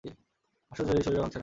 আশ্চর্য 0.71 0.91
এই, 0.91 1.03
শরীরও 1.03 1.21
ভাঙছে 1.21 1.37
না। 1.37 1.39